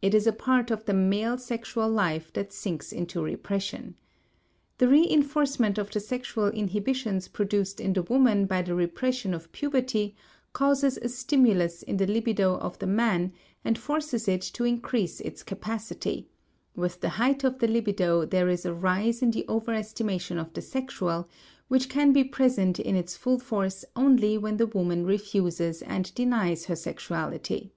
It 0.00 0.12
is 0.12 0.26
a 0.26 0.32
part 0.32 0.72
of 0.72 0.86
the 0.86 0.92
male 0.92 1.38
sexual 1.38 1.88
life 1.88 2.32
that 2.32 2.52
sinks 2.52 2.90
into 2.90 3.22
repression. 3.22 3.94
The 4.78 4.86
reënforcement 4.86 5.78
of 5.78 5.88
the 5.92 6.00
sexual 6.00 6.48
inhibitions 6.48 7.28
produced 7.28 7.78
in 7.78 7.92
the 7.92 8.02
woman 8.02 8.46
by 8.46 8.62
the 8.62 8.74
repression 8.74 9.32
of 9.32 9.52
puberty 9.52 10.16
causes 10.52 10.96
a 10.96 11.08
stimulus 11.08 11.84
in 11.84 11.96
the 11.96 12.08
libido 12.08 12.56
of 12.56 12.76
the 12.80 12.88
man 12.88 13.32
and 13.64 13.78
forces 13.78 14.26
it 14.26 14.40
to 14.54 14.64
increase 14.64 15.20
its 15.20 15.44
capacity; 15.44 16.28
with 16.74 17.00
the 17.00 17.10
height 17.10 17.44
of 17.44 17.60
the 17.60 17.68
libido 17.68 18.24
there 18.26 18.48
is 18.48 18.66
a 18.66 18.74
rise 18.74 19.22
in 19.22 19.30
the 19.30 19.44
overestimation 19.48 20.40
of 20.40 20.52
the 20.54 20.60
sexual, 20.60 21.28
which 21.68 21.88
can 21.88 22.12
be 22.12 22.24
present 22.24 22.80
in 22.80 22.96
its 22.96 23.16
full 23.16 23.38
force 23.38 23.84
only 23.94 24.36
when 24.36 24.56
the 24.56 24.66
woman 24.66 25.06
refuses 25.06 25.82
and 25.82 26.12
denies 26.16 26.64
her 26.64 26.74
sexuality. 26.74 27.70